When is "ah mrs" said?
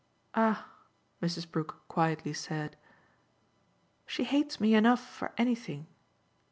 0.33-1.47